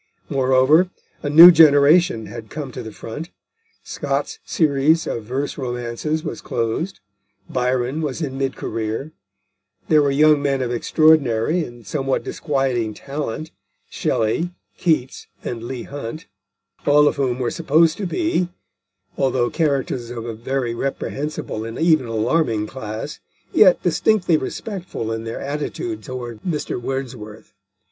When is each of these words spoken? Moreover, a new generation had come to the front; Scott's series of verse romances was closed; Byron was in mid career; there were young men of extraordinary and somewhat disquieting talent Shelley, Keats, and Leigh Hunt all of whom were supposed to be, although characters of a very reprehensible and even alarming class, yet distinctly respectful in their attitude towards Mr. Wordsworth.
Moreover, 0.29 0.89
a 1.21 1.29
new 1.29 1.51
generation 1.51 2.25
had 2.25 2.49
come 2.49 2.71
to 2.71 2.81
the 2.81 2.91
front; 2.91 3.29
Scott's 3.83 4.39
series 4.43 5.05
of 5.05 5.25
verse 5.25 5.59
romances 5.59 6.23
was 6.23 6.41
closed; 6.41 6.99
Byron 7.47 8.01
was 8.01 8.19
in 8.19 8.35
mid 8.35 8.55
career; 8.55 9.11
there 9.89 10.01
were 10.01 10.09
young 10.09 10.41
men 10.41 10.63
of 10.63 10.71
extraordinary 10.71 11.63
and 11.63 11.85
somewhat 11.85 12.23
disquieting 12.23 12.95
talent 12.95 13.51
Shelley, 13.91 14.49
Keats, 14.75 15.27
and 15.43 15.61
Leigh 15.65 15.83
Hunt 15.83 16.25
all 16.87 17.07
of 17.07 17.17
whom 17.17 17.37
were 17.37 17.51
supposed 17.51 17.97
to 17.99 18.07
be, 18.07 18.49
although 19.19 19.51
characters 19.51 20.09
of 20.09 20.25
a 20.25 20.33
very 20.33 20.73
reprehensible 20.73 21.63
and 21.63 21.77
even 21.77 22.07
alarming 22.07 22.65
class, 22.65 23.19
yet 23.53 23.83
distinctly 23.83 24.35
respectful 24.35 25.11
in 25.11 25.25
their 25.25 25.39
attitude 25.39 26.01
towards 26.01 26.41
Mr. 26.41 26.81
Wordsworth. 26.81 27.53